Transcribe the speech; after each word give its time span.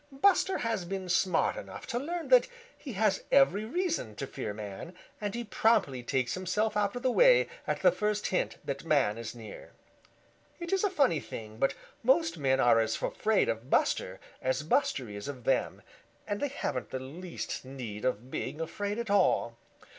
Buster 0.11 0.57
has 0.57 0.83
been 0.83 1.07
smart 1.09 1.55
enough 1.57 1.85
to 1.85 1.99
learn 1.99 2.29
that 2.29 2.47
he 2.75 2.93
has 2.93 3.21
every 3.31 3.65
reason 3.65 4.15
to 4.15 4.25
fear 4.25 4.51
man, 4.51 4.95
and 5.21 5.35
he 5.35 5.43
promptly 5.43 6.01
takes 6.01 6.33
himself 6.33 6.75
out 6.75 6.95
of 6.95 7.03
the 7.03 7.11
way 7.11 7.47
at 7.67 7.83
the 7.83 7.91
first 7.91 8.25
hint 8.25 8.57
that 8.65 8.83
man 8.83 9.19
is 9.19 9.35
near. 9.35 9.73
It 10.59 10.73
is 10.73 10.83
a 10.83 10.89
funny 10.89 11.19
thing, 11.19 11.57
but 11.59 11.75
most 12.01 12.35
men 12.39 12.59
are 12.59 12.79
as 12.79 12.99
afraid 12.99 13.47
of 13.47 13.69
Buster 13.69 14.19
as 14.41 14.63
Buster 14.63 15.07
is 15.07 15.27
of 15.27 15.43
them, 15.43 15.83
and 16.25 16.39
they 16.39 16.47
haven't 16.47 16.89
the 16.89 16.97
least 16.97 17.63
need 17.63 18.03
of 18.03 18.31
being 18.31 18.59
afraid 18.59 18.97
at 18.97 19.11
all. 19.11 19.55